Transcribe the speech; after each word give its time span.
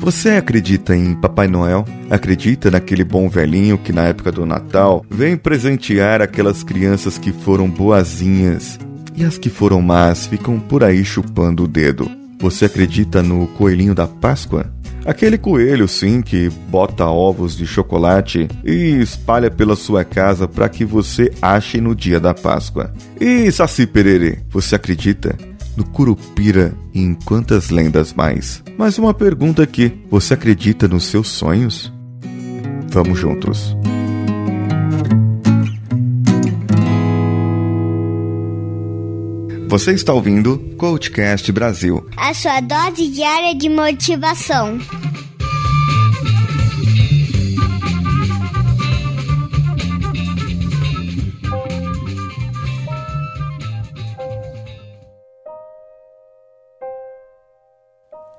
Você 0.00 0.30
acredita 0.30 0.96
em 0.96 1.14
Papai 1.14 1.46
Noel? 1.46 1.84
Acredita 2.08 2.70
naquele 2.70 3.04
bom 3.04 3.28
velhinho 3.28 3.76
que 3.76 3.92
na 3.92 4.04
época 4.04 4.32
do 4.32 4.46
Natal 4.46 5.04
vem 5.10 5.36
presentear 5.36 6.22
aquelas 6.22 6.62
crianças 6.62 7.18
que 7.18 7.30
foram 7.32 7.68
boazinhas 7.68 8.78
e 9.14 9.22
as 9.22 9.36
que 9.36 9.50
foram 9.50 9.82
más 9.82 10.26
ficam 10.26 10.58
por 10.58 10.82
aí 10.82 11.04
chupando 11.04 11.64
o 11.64 11.68
dedo? 11.68 12.10
Você 12.38 12.64
acredita 12.64 13.22
no 13.22 13.46
coelhinho 13.48 13.94
da 13.94 14.08
Páscoa? 14.08 14.72
Aquele 15.04 15.36
coelho, 15.36 15.86
sim, 15.86 16.22
que 16.22 16.48
bota 16.48 17.04
ovos 17.04 17.54
de 17.54 17.66
chocolate 17.66 18.48
e 18.64 18.98
espalha 19.02 19.50
pela 19.50 19.76
sua 19.76 20.02
casa 20.02 20.48
para 20.48 20.68
que 20.70 20.82
você 20.82 21.30
ache 21.42 21.78
no 21.78 21.94
dia 21.94 22.18
da 22.18 22.32
Páscoa. 22.32 22.90
E 23.20 23.52
Saci 23.52 23.86
Pererê, 23.86 24.38
você 24.48 24.76
acredita 24.76 25.36
no 25.80 25.84
Curupira 25.86 26.76
e 26.92 27.00
em 27.00 27.14
quantas 27.14 27.70
lendas 27.70 28.12
mais. 28.12 28.62
Mas 28.76 28.98
uma 28.98 29.14
pergunta 29.14 29.62
aqui: 29.62 29.92
você 30.10 30.34
acredita 30.34 30.86
nos 30.86 31.04
seus 31.04 31.28
sonhos? 31.28 31.90
Vamos 32.88 33.18
juntos. 33.18 33.74
Você 39.68 39.92
está 39.92 40.12
ouvindo 40.12 40.58
Coachcast 40.76 41.50
Brasil 41.52 42.04
a 42.16 42.34
sua 42.34 42.60
dose 42.60 43.08
diária 43.08 43.54
de 43.54 43.68
motivação. 43.68 44.78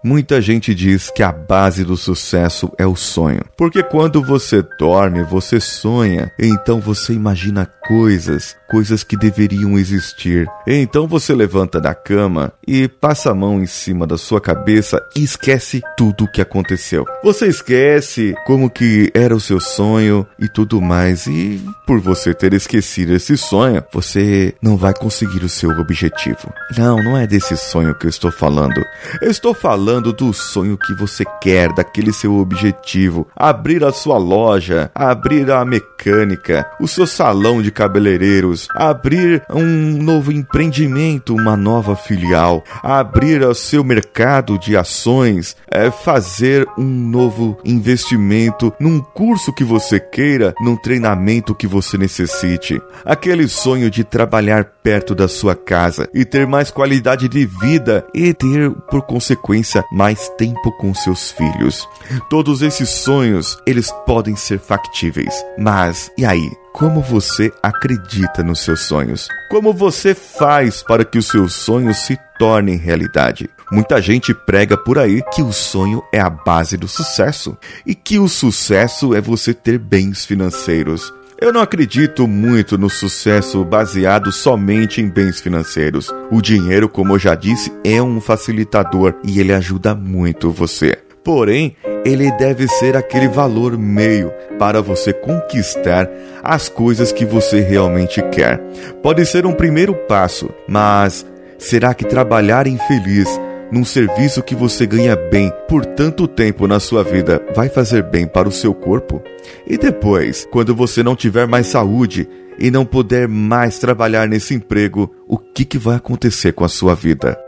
Muita 0.03 0.41
gente 0.41 0.73
diz 0.73 1.11
que 1.11 1.21
a 1.21 1.31
base 1.31 1.83
do 1.83 1.95
sucesso 1.95 2.71
é 2.75 2.87
o 2.87 2.95
sonho. 2.95 3.41
Porque 3.55 3.83
quando 3.83 4.23
você 4.23 4.63
dorme, 4.79 5.21
você 5.21 5.59
sonha, 5.59 6.31
então 6.39 6.79
você 6.79 7.13
imagina 7.13 7.69
coisas, 7.87 8.55
coisas 8.67 9.03
que 9.03 9.15
deveriam 9.15 9.77
existir. 9.77 10.47
Então 10.65 11.07
você 11.07 11.35
levanta 11.35 11.79
da 11.79 11.93
cama 11.93 12.51
e 12.67 12.87
passa 12.87 13.29
a 13.29 13.35
mão 13.35 13.61
em 13.61 13.67
cima 13.67 14.07
da 14.07 14.17
sua 14.17 14.41
cabeça 14.41 14.99
e 15.15 15.23
esquece 15.23 15.81
tudo 15.95 16.23
o 16.23 16.31
que 16.31 16.41
aconteceu. 16.41 17.05
Você 17.23 17.45
esquece 17.45 18.33
como 18.47 18.71
que 18.71 19.11
era 19.13 19.35
o 19.35 19.39
seu 19.39 19.59
sonho 19.59 20.25
e 20.39 20.49
tudo 20.49 20.81
mais. 20.81 21.27
E 21.27 21.63
por 21.85 21.99
você 21.99 22.33
ter 22.33 22.53
esquecido 22.53 23.13
esse 23.13 23.37
sonho, 23.37 23.83
você 23.93 24.55
não 24.63 24.77
vai 24.77 24.95
conseguir 24.95 25.43
o 25.43 25.49
seu 25.49 25.69
objetivo. 25.69 26.51
Não, 26.75 26.95
não 27.03 27.15
é 27.15 27.27
desse 27.27 27.55
sonho 27.55 27.93
que 27.93 28.07
eu 28.07 28.09
estou 28.09 28.31
falando. 28.31 28.81
Eu 29.21 29.29
estou 29.29 29.53
falando 29.53 29.90
falando 29.91 30.13
do 30.13 30.31
sonho 30.31 30.77
que 30.77 30.93
você 30.93 31.25
quer, 31.41 31.73
daquele 31.73 32.13
seu 32.13 32.37
objetivo. 32.37 33.27
Abrir 33.35 33.83
a 33.83 33.91
sua 33.91 34.17
loja, 34.17 34.89
abrir 34.95 35.51
a 35.51 35.65
mecânica, 35.65 36.65
o 36.79 36.87
seu 36.87 37.05
salão 37.05 37.61
de 37.61 37.71
cabeleireiros, 37.71 38.69
abrir 38.73 39.43
um 39.49 40.01
novo 40.01 40.31
empreendimento, 40.31 41.35
uma 41.35 41.57
nova 41.57 41.93
filial, 41.93 42.63
abrir 42.81 43.43
o 43.43 43.53
seu 43.53 43.83
mercado 43.83 44.57
de 44.57 44.77
ações, 44.77 45.57
é 45.69 45.91
fazer 45.91 46.65
um 46.77 46.85
novo 46.85 47.57
investimento 47.65 48.73
num 48.79 49.01
curso 49.01 49.51
que 49.51 49.65
você 49.65 49.99
queira, 49.99 50.53
num 50.61 50.77
treinamento 50.77 51.53
que 51.53 51.67
você 51.67 51.97
necessite. 51.97 52.81
Aquele 53.03 53.45
sonho 53.49 53.91
de 53.91 54.05
trabalhar 54.05 54.63
perto 54.81 55.13
da 55.13 55.27
sua 55.27 55.53
casa 55.53 56.07
e 56.13 56.23
ter 56.23 56.47
mais 56.47 56.71
qualidade 56.71 57.27
de 57.27 57.45
vida 57.45 58.05
e 58.13 58.33
ter, 58.33 58.71
por 58.89 59.01
consequência, 59.01 59.80
mais 59.91 60.29
tempo 60.37 60.71
com 60.73 60.93
seus 60.93 61.31
filhos. 61.31 61.87
Todos 62.29 62.61
esses 62.61 62.89
sonhos, 62.89 63.57
eles 63.65 63.91
podem 64.05 64.35
ser 64.35 64.59
factíveis. 64.59 65.33
Mas 65.57 66.11
e 66.17 66.25
aí? 66.25 66.51
Como 66.73 67.01
você 67.01 67.51
acredita 67.61 68.41
nos 68.43 68.61
seus 68.61 68.81
sonhos? 68.81 69.27
Como 69.49 69.73
você 69.73 70.15
faz 70.15 70.81
para 70.81 71.03
que 71.03 71.17
os 71.17 71.27
seus 71.27 71.53
sonhos 71.53 71.97
se 71.97 72.17
tornem 72.39 72.77
realidade? 72.77 73.49
Muita 73.71 74.01
gente 74.01 74.33
prega 74.33 74.77
por 74.77 74.97
aí 74.97 75.21
que 75.33 75.41
o 75.41 75.51
sonho 75.51 76.01
é 76.13 76.19
a 76.19 76.29
base 76.29 76.77
do 76.77 76.87
sucesso 76.87 77.57
e 77.85 77.93
que 77.93 78.19
o 78.19 78.27
sucesso 78.27 79.13
é 79.13 79.21
você 79.21 79.53
ter 79.53 79.77
bens 79.77 80.25
financeiros. 80.25 81.13
Eu 81.41 81.51
não 81.51 81.59
acredito 81.59 82.27
muito 82.27 82.77
no 82.77 82.87
sucesso 82.87 83.65
baseado 83.65 84.31
somente 84.31 85.01
em 85.01 85.09
bens 85.09 85.41
financeiros. 85.41 86.13
O 86.29 86.39
dinheiro, 86.39 86.87
como 86.87 87.13
eu 87.13 87.19
já 87.19 87.33
disse, 87.33 87.73
é 87.83 87.99
um 87.99 88.21
facilitador 88.21 89.15
e 89.23 89.39
ele 89.39 89.51
ajuda 89.51 89.95
muito 89.95 90.51
você. 90.51 90.99
Porém, 91.23 91.75
ele 92.05 92.31
deve 92.33 92.67
ser 92.67 92.95
aquele 92.95 93.27
valor 93.27 93.75
meio 93.75 94.31
para 94.59 94.83
você 94.83 95.11
conquistar 95.11 96.07
as 96.43 96.69
coisas 96.69 97.11
que 97.11 97.25
você 97.25 97.59
realmente 97.59 98.21
quer. 98.29 98.59
Pode 99.01 99.25
ser 99.25 99.43
um 99.47 99.53
primeiro 99.53 99.95
passo, 99.95 100.47
mas 100.67 101.25
será 101.57 101.95
que 101.95 102.05
trabalhar 102.05 102.67
infeliz 102.67 103.27
num 103.71 103.85
serviço 103.85 104.43
que 104.43 104.53
você 104.53 104.85
ganha 104.85 105.15
bem 105.15 105.51
por 105.67 105.85
tanto 105.85 106.27
tempo 106.27 106.67
na 106.67 106.79
sua 106.79 107.03
vida 107.03 107.41
vai 107.55 107.69
fazer 107.69 108.03
bem 108.03 108.27
para 108.27 108.49
o 108.49 108.51
seu 108.51 108.73
corpo? 108.73 109.21
E 109.65 109.77
depois, 109.77 110.45
quando 110.51 110.75
você 110.75 111.01
não 111.01 111.15
tiver 111.15 111.47
mais 111.47 111.67
saúde 111.67 112.27
e 112.59 112.69
não 112.69 112.85
puder 112.85 113.27
mais 113.27 113.79
trabalhar 113.79 114.27
nesse 114.27 114.53
emprego, 114.53 115.09
o 115.27 115.37
que, 115.37 115.63
que 115.63 115.77
vai 115.77 115.95
acontecer 115.95 116.51
com 116.51 116.65
a 116.65 116.69
sua 116.69 116.93
vida? 116.93 117.39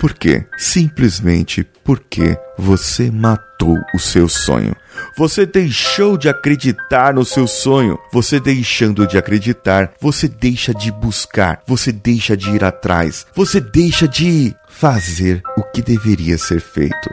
Por 0.00 0.14
quê? 0.14 0.46
Simplesmente 0.56 1.66
porque 1.84 2.38
você 2.56 3.10
matou 3.10 3.76
o 3.92 3.98
seu 3.98 4.28
sonho. 4.28 4.74
Você 5.16 5.44
deixou 5.44 6.16
de 6.16 6.28
acreditar 6.28 7.14
no 7.14 7.24
seu 7.24 7.46
sonho. 7.46 7.98
Você 8.12 8.38
deixando 8.40 9.06
de 9.06 9.18
acreditar, 9.18 9.92
você 10.00 10.28
deixa 10.28 10.72
de 10.74 10.90
buscar, 10.92 11.62
você 11.66 11.92
deixa 11.92 12.36
de 12.36 12.50
ir 12.50 12.64
atrás, 12.64 13.26
você 13.34 13.60
deixa 13.60 14.06
de 14.06 14.54
fazer 14.68 15.42
o 15.56 15.62
que 15.62 15.82
deveria 15.82 16.38
ser 16.38 16.60
feito. 16.60 17.10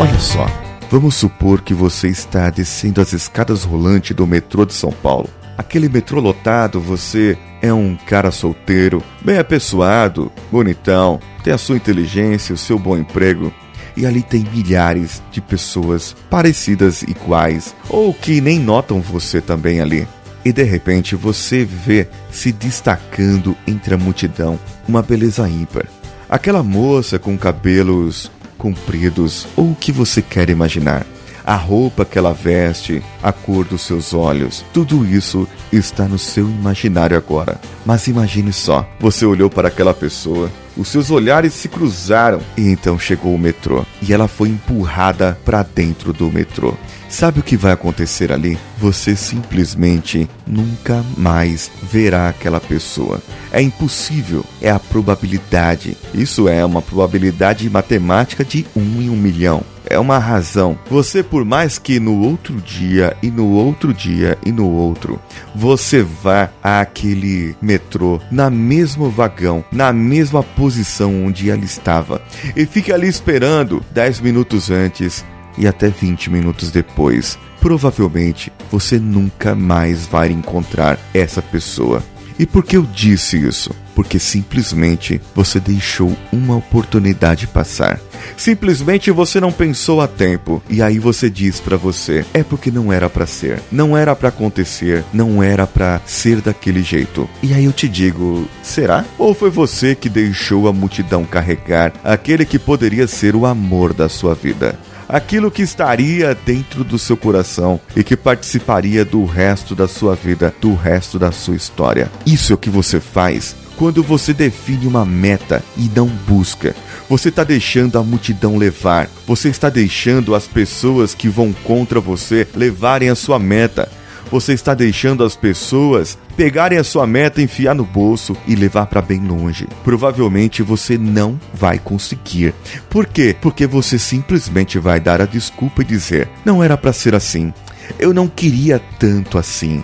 Olha 0.00 0.18
só, 0.18 0.69
vamos 0.90 1.14
supor 1.14 1.62
que 1.62 1.72
você 1.72 2.08
está 2.08 2.50
descendo 2.50 3.00
as 3.00 3.12
escadas 3.12 3.62
rolantes 3.62 4.14
do 4.14 4.26
metrô 4.26 4.66
de 4.66 4.74
São 4.74 4.90
Paulo. 4.90 5.30
Aquele 5.56 5.88
metrô 5.88 6.20
lotado, 6.20 6.80
você 6.80 7.38
é 7.62 7.72
um 7.72 7.96
cara 8.06 8.32
solteiro, 8.32 9.02
bem 9.24 9.38
apessoado, 9.38 10.32
bonitão, 10.50 11.20
tem 11.44 11.52
a 11.52 11.58
sua 11.58 11.76
inteligência, 11.76 12.54
o 12.54 12.58
seu 12.58 12.78
bom 12.78 12.96
emprego. 12.96 13.54
E 13.96 14.04
ali 14.04 14.22
tem 14.22 14.44
milhares 14.52 15.22
de 15.30 15.40
pessoas 15.40 16.16
parecidas 16.28 17.02
iguais 17.02 17.74
ou 17.88 18.12
que 18.12 18.40
nem 18.40 18.58
notam 18.58 19.00
você 19.00 19.40
também 19.40 19.80
ali. 19.80 20.08
E 20.44 20.52
de 20.52 20.62
repente 20.62 21.14
você 21.14 21.64
vê 21.64 22.08
se 22.30 22.50
destacando 22.50 23.56
entre 23.66 23.94
a 23.94 23.98
multidão 23.98 24.58
uma 24.88 25.02
beleza 25.02 25.48
ímpar. 25.48 25.86
Aquela 26.28 26.62
moça 26.62 27.18
com 27.18 27.36
cabelos 27.36 28.30
compridos 28.60 29.48
ou 29.56 29.72
o 29.72 29.74
que 29.74 29.90
você 29.90 30.20
quer 30.20 30.50
imaginar. 30.50 31.06
A 31.50 31.56
roupa 31.56 32.04
que 32.04 32.16
ela 32.16 32.32
veste, 32.32 33.02
a 33.20 33.32
cor 33.32 33.64
dos 33.64 33.82
seus 33.82 34.14
olhos, 34.14 34.64
tudo 34.72 35.04
isso 35.04 35.48
está 35.72 36.04
no 36.04 36.16
seu 36.16 36.48
imaginário 36.48 37.16
agora. 37.16 37.60
Mas 37.84 38.06
imagine 38.06 38.52
só: 38.52 38.88
você 39.00 39.26
olhou 39.26 39.50
para 39.50 39.66
aquela 39.66 39.92
pessoa, 39.92 40.48
os 40.76 40.86
seus 40.86 41.10
olhares 41.10 41.52
se 41.52 41.68
cruzaram 41.68 42.40
e 42.56 42.68
então 42.68 42.96
chegou 42.96 43.34
o 43.34 43.38
metrô 43.38 43.84
e 44.00 44.12
ela 44.12 44.28
foi 44.28 44.48
empurrada 44.48 45.36
para 45.44 45.64
dentro 45.64 46.12
do 46.12 46.30
metrô. 46.30 46.72
Sabe 47.08 47.40
o 47.40 47.42
que 47.42 47.56
vai 47.56 47.72
acontecer 47.72 48.30
ali? 48.30 48.56
Você 48.78 49.16
simplesmente 49.16 50.30
nunca 50.46 51.04
mais 51.16 51.68
verá 51.82 52.28
aquela 52.28 52.60
pessoa. 52.60 53.20
É 53.50 53.60
impossível, 53.60 54.44
é 54.62 54.70
a 54.70 54.78
probabilidade. 54.78 55.96
Isso 56.14 56.48
é 56.48 56.64
uma 56.64 56.80
probabilidade 56.80 57.68
matemática 57.68 58.44
de 58.44 58.64
um 58.76 59.02
em 59.02 59.10
um 59.10 59.16
milhão. 59.16 59.64
É 59.90 59.98
uma 59.98 60.18
razão. 60.18 60.78
Você, 60.88 61.20
por 61.20 61.44
mais 61.44 61.76
que 61.76 61.98
no 61.98 62.20
outro 62.20 62.54
dia 62.60 63.16
e 63.20 63.28
no 63.28 63.48
outro 63.48 63.92
dia 63.92 64.38
e 64.46 64.52
no 64.52 64.70
outro, 64.70 65.20
você 65.52 66.00
vá 66.00 66.48
àquele 66.62 67.56
metrô, 67.60 68.20
na 68.30 68.48
mesmo 68.48 69.10
vagão, 69.10 69.64
na 69.72 69.92
mesma 69.92 70.44
posição 70.44 71.26
onde 71.26 71.50
ela 71.50 71.64
estava, 71.64 72.22
e 72.54 72.64
fique 72.64 72.92
ali 72.92 73.08
esperando 73.08 73.84
10 73.90 74.20
minutos 74.20 74.70
antes, 74.70 75.24
e 75.58 75.66
até 75.66 75.88
20 75.88 76.30
minutos 76.30 76.70
depois, 76.70 77.36
provavelmente 77.60 78.52
você 78.70 78.96
nunca 78.96 79.56
mais 79.56 80.06
vai 80.06 80.30
encontrar 80.30 81.00
essa 81.12 81.42
pessoa. 81.42 82.00
E 82.40 82.46
por 82.46 82.64
que 82.64 82.74
eu 82.74 82.88
disse 82.94 83.36
isso? 83.36 83.70
Porque 83.94 84.18
simplesmente 84.18 85.20
você 85.34 85.60
deixou 85.60 86.16
uma 86.32 86.56
oportunidade 86.56 87.46
passar. 87.46 88.00
Simplesmente 88.34 89.10
você 89.10 89.38
não 89.38 89.52
pensou 89.52 90.00
a 90.00 90.08
tempo 90.08 90.62
e 90.66 90.80
aí 90.80 90.98
você 90.98 91.28
diz 91.28 91.60
para 91.60 91.76
você: 91.76 92.24
é 92.32 92.42
porque 92.42 92.70
não 92.70 92.90
era 92.90 93.10
para 93.10 93.26
ser, 93.26 93.60
não 93.70 93.94
era 93.94 94.16
para 94.16 94.30
acontecer, 94.30 95.04
não 95.12 95.42
era 95.42 95.66
para 95.66 96.00
ser 96.06 96.40
daquele 96.40 96.82
jeito. 96.82 97.28
E 97.42 97.52
aí 97.52 97.66
eu 97.66 97.74
te 97.74 97.86
digo: 97.86 98.48
será? 98.62 99.04
Ou 99.18 99.34
foi 99.34 99.50
você 99.50 99.94
que 99.94 100.08
deixou 100.08 100.66
a 100.66 100.72
multidão 100.72 101.26
carregar 101.26 101.92
aquele 102.02 102.46
que 102.46 102.58
poderia 102.58 103.06
ser 103.06 103.36
o 103.36 103.44
amor 103.44 103.92
da 103.92 104.08
sua 104.08 104.34
vida? 104.34 104.78
Aquilo 105.10 105.50
que 105.50 105.62
estaria 105.62 106.34
dentro 106.34 106.84
do 106.84 106.98
seu 106.98 107.16
coração 107.16 107.80
e 107.96 108.02
que 108.02 108.16
participaria 108.16 109.04
do 109.04 109.24
resto 109.24 109.74
da 109.74 109.88
sua 109.88 110.14
vida, 110.14 110.54
do 110.60 110.74
resto 110.74 111.18
da 111.18 111.32
sua 111.32 111.56
história. 111.56 112.10
Isso 112.24 112.52
é 112.52 112.54
o 112.54 112.58
que 112.58 112.70
você 112.70 113.00
faz 113.00 113.54
quando 113.76 114.02
você 114.02 114.34
define 114.34 114.86
uma 114.86 115.06
meta 115.06 115.64
e 115.74 115.90
não 115.96 116.06
busca. 116.06 116.76
Você 117.08 117.30
está 117.30 117.42
deixando 117.42 117.98
a 117.98 118.02
multidão 118.02 118.58
levar. 118.58 119.08
Você 119.26 119.48
está 119.48 119.70
deixando 119.70 120.34
as 120.34 120.46
pessoas 120.46 121.14
que 121.14 121.30
vão 121.30 121.50
contra 121.64 121.98
você 121.98 122.46
levarem 122.54 123.08
a 123.08 123.14
sua 123.14 123.38
meta. 123.38 123.90
Você 124.30 124.52
está 124.52 124.74
deixando 124.74 125.24
as 125.24 125.34
pessoas 125.34 126.16
pegarem 126.36 126.78
a 126.78 126.84
sua 126.84 127.06
meta, 127.06 127.42
enfiar 127.42 127.74
no 127.74 127.84
bolso 127.84 128.36
e 128.46 128.54
levar 128.54 128.86
para 128.86 129.02
bem 129.02 129.20
longe. 129.20 129.66
Provavelmente 129.82 130.62
você 130.62 130.96
não 130.96 131.38
vai 131.52 131.78
conseguir. 131.78 132.54
Por 132.88 133.06
quê? 133.06 133.34
Porque 133.40 133.66
você 133.66 133.98
simplesmente 133.98 134.78
vai 134.78 135.00
dar 135.00 135.20
a 135.20 135.26
desculpa 135.26 135.82
e 135.82 135.84
dizer: 135.84 136.28
"Não 136.44 136.62
era 136.62 136.76
para 136.76 136.92
ser 136.92 137.14
assim. 137.14 137.52
Eu 137.98 138.14
não 138.14 138.28
queria 138.28 138.80
tanto 138.98 139.36
assim." 139.36 139.82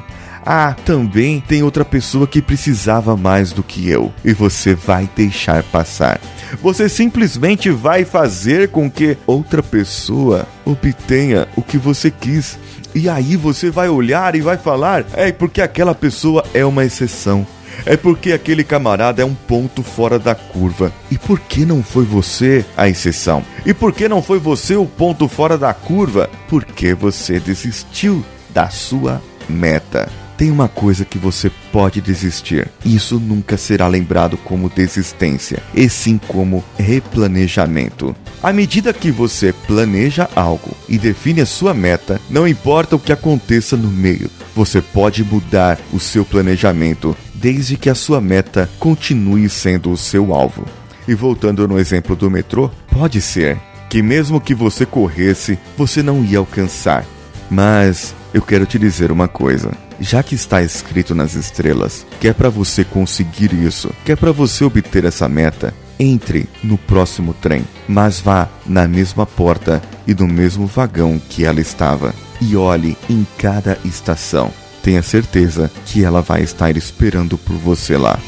Ah, 0.49 0.77
também 0.85 1.41
tem 1.41 1.65
outra 1.65 1.85
pessoa 1.85 2.25
que 2.25 2.41
precisava 2.41 3.17
mais 3.17 3.51
do 3.51 3.65
que 3.65 3.91
eu 3.91 4.13
e 4.25 4.33
você 4.33 4.77
vai 4.77 5.11
deixar 5.17 5.65
passar. 5.65 6.21
Você 6.63 6.89
simplesmente 6.89 7.69
vai 7.69 8.05
fazer 8.05 8.69
com 8.69 8.89
que 8.89 9.19
outra 9.27 9.61
pessoa 9.61 10.47
obtenha 10.65 11.49
o 11.57 11.63
que 11.63 11.77
você 11.77 12.13
quis. 12.13 12.57
E 12.95 13.09
aí 13.09 13.35
você 13.35 13.73
vai 13.73 13.89
olhar 13.89 14.37
e 14.37 14.41
vai 14.41 14.57
falar: 14.57 15.05
é 15.15 15.33
porque 15.33 15.61
aquela 15.61 15.97
pessoa 15.97 16.45
é 16.55 16.65
uma 16.65 16.85
exceção. 16.85 17.45
É 17.85 17.97
porque 17.97 18.33
aquele 18.33 18.63
camarada 18.63 19.21
é 19.21 19.25
um 19.25 19.35
ponto 19.35 19.83
fora 19.83 20.17
da 20.17 20.35
curva. 20.37 20.93
E 21.11 21.19
por 21.19 21.41
que 21.41 21.67
não 21.67 21.83
foi 21.83 22.05
você 22.05 22.65
a 22.77 22.89
exceção? 22.89 23.43
E 23.67 23.75
por 23.75 23.93
que 23.93 24.09
não 24.09 24.23
foi 24.23 24.39
você 24.39 24.77
o 24.77 24.87
ponto 24.87 25.27
fora 25.27 25.59
da 25.59 25.75
curva? 25.75 26.31
Porque 26.49 26.95
você 26.95 27.41
desistiu 27.41 28.25
da 28.55 28.71
sua 28.71 29.21
meta 29.49 30.09
tem 30.37 30.51
uma 30.51 30.69
coisa 30.69 31.05
que 31.05 31.19
você 31.19 31.51
pode 31.73 32.01
desistir. 32.01 32.69
Isso 32.85 33.19
nunca 33.19 33.57
será 33.57 33.87
lembrado 33.87 34.37
como 34.37 34.69
desistência, 34.69 35.63
e 35.75 35.89
sim 35.89 36.21
como 36.29 36.63
replanejamento. 36.79 38.15
À 38.43 38.53
medida 38.53 38.93
que 38.93 39.11
você 39.11 39.53
planeja 39.67 40.29
algo 40.37 40.71
e 40.89 40.99
define 40.99 41.41
a 41.41 41.47
sua 41.47 41.73
meta, 41.73 42.21
não 42.29 42.47
importa 42.47 42.97
o 42.97 42.99
que 42.99 43.13
aconteça 43.13 43.77
no 43.77 43.89
meio, 43.89 44.31
você 44.55 44.81
pode 44.81 45.25
mudar 45.25 45.79
o 45.93 45.99
seu 45.99 46.25
planejamento 46.25 47.17
desde 47.35 47.77
que 47.77 47.91
a 47.91 47.95
sua 47.95 48.21
meta 48.21 48.69
continue 48.79 49.49
sendo 49.49 49.91
o 49.91 49.97
seu 49.97 50.35
alvo. 50.35 50.67
E 51.09 51.15
voltando 51.15 51.67
no 51.69 51.79
exemplo 51.79 52.17
do 52.17 52.31
metrô, 52.31 52.71
pode 52.91 53.21
ser 53.21 53.59
que 53.89 54.03
mesmo 54.03 54.41
que 54.41 54.55
você 54.55 54.85
corresse, 54.85 55.59
você 55.77 56.03
não 56.03 56.25
ia 56.25 56.39
alcançar. 56.39 57.05
Mas 57.49 58.15
eu 58.35 58.43
quero 58.43 58.67
te 58.67 58.79
dizer 58.79 59.13
uma 59.13 59.29
coisa 59.29 59.86
já 60.01 60.23
que 60.23 60.35
está 60.35 60.63
escrito 60.63 61.15
nas 61.15 61.35
estrelas 61.35 62.07
que 62.21 62.29
é 62.29 62.33
para 62.33 62.49
você 62.49 62.85
conseguir 62.85 63.53
isso, 63.53 63.91
que 64.05 64.13
é 64.13 64.17
para 64.17 64.33
você 64.33 64.65
obter 64.65 65.05
essa 65.05 65.29
meta, 65.29 65.75
entre 65.99 66.49
no 66.63 66.77
próximo 66.77 67.35
trem, 67.35 67.65
mas 67.89 68.21
vá 68.21 68.49
na 68.67 68.87
mesma 68.87 69.25
porta 69.25 69.81
e 70.07 70.15
no 70.15 70.27
mesmo 70.27 70.67
vagão 70.67 71.21
que 71.29 71.45
ela 71.45 71.61
estava 71.61 72.15
e 72.41 72.57
olhe 72.57 72.97
em 73.09 73.27
cada 73.39 73.79
estação. 73.85 74.51
Tenha 74.83 75.03
certeza 75.03 75.71
que 75.87 76.05
ela 76.05 76.21
vai 76.21 76.43
estar 76.43 76.77
esperando 76.77 77.37
por 77.39 77.57
você 77.57 77.97
lá. 77.97 78.19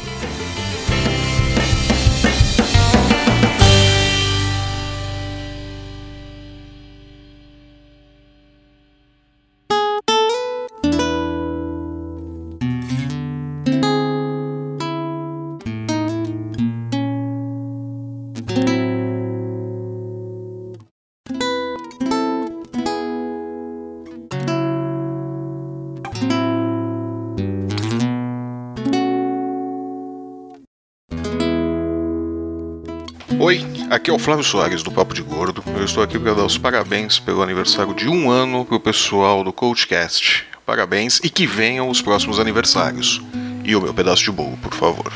Aqui 33.89 34.09
é 34.09 34.13
o 34.13 34.19
Flávio 34.19 34.43
Soares 34.43 34.83
do 34.83 34.91
Papo 34.91 35.13
de 35.13 35.21
Gordo. 35.21 35.63
Eu 35.75 35.83
estou 35.83 36.03
aqui 36.03 36.19
para 36.19 36.33
dar 36.33 36.45
os 36.45 36.57
parabéns 36.57 37.19
pelo 37.19 37.41
aniversário 37.41 37.93
de 37.93 38.07
um 38.07 38.29
ano 38.29 38.63
pro 38.63 38.79
pessoal 38.79 39.43
do 39.43 39.51
Coachcast. 39.51 40.45
Parabéns 40.65 41.19
e 41.23 41.29
que 41.29 41.47
venham 41.47 41.89
os 41.89 42.01
próximos 42.01 42.39
aniversários. 42.39 43.21
E 43.63 43.75
o 43.75 43.81
meu 43.81 43.93
pedaço 43.93 44.23
de 44.23 44.31
bolo, 44.31 44.57
por 44.57 44.73
favor. 44.73 45.11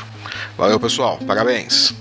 Valeu, 0.58 0.78
pessoal. 0.80 1.18
Parabéns. 1.26 1.94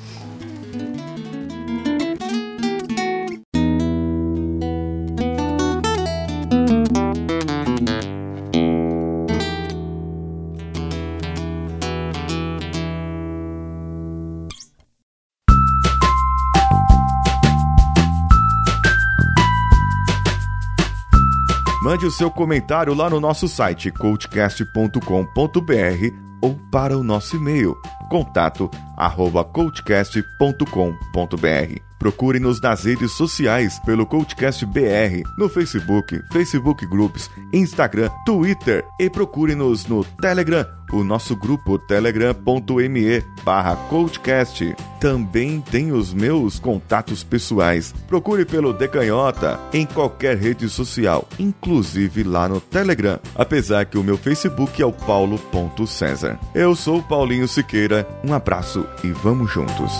Mande 21.94 22.08
o 22.08 22.12
seu 22.12 22.32
comentário 22.32 22.92
lá 22.96 23.08
no 23.08 23.20
nosso 23.20 23.48
site 23.48 23.92
coachcast.com.br 23.92 26.33
ou 26.44 26.60
para 26.70 26.98
o 26.98 27.04
nosso 27.04 27.38
e-mail 27.38 27.74
contato 28.14 28.70
arroba 28.96 29.44
coachcast.com.br. 29.44 31.82
Procure-nos 31.98 32.62
nas 32.62 32.84
redes 32.84 33.14
sociais 33.14 33.80
pelo 33.80 34.06
Coachcast 34.06 34.66
BR, 34.68 35.24
no 35.38 35.50
Facebook, 35.50 36.22
Facebook 36.32 36.86
Groups, 36.86 37.30
Instagram, 37.52 38.10
Twitter 38.26 38.86
e 39.00 39.10
procure-nos 39.10 39.88
no 39.88 40.04
Telegram, 40.04 40.66
o 40.92 41.04
nosso 41.04 41.36
grupo 41.36 41.80
telegram.me 41.80 43.24
barra 43.44 43.76
coachcast. 43.88 44.76
Também 45.00 45.62
tem 45.62 45.92
os 45.92 46.14
meus 46.14 46.60
contatos 46.60 47.24
pessoais. 47.24 47.94
Procure 48.08 48.46
pelo 48.46 48.74
Decanhota 48.74 49.60
em 49.74 49.86
qualquer 49.86 50.38
rede 50.38 50.70
social, 50.70 51.28
inclusive 51.40 52.24
lá 52.24 52.48
no 52.48 52.62
Telegram, 52.62 53.20
apesar 53.34 53.86
que 53.86 53.98
o 53.98 54.04
meu 54.04 54.18
Facebook 54.18 54.82
é 54.82 54.86
o 54.86 54.94
paulo.cesar. 54.94 56.33
Eu 56.54 56.76
sou 56.76 57.02
Paulinho 57.02 57.48
Siqueira, 57.48 58.08
um 58.24 58.34
abraço 58.34 58.86
e 59.04 59.12
vamos 59.12 59.52
juntos. 59.52 59.92